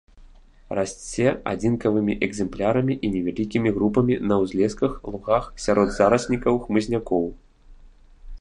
[0.77, 7.23] Расце адзінкавымі экземплярамі і невялікімі групамі на ўзлесках, лугах, сярод зараснікаў хмызнякоў.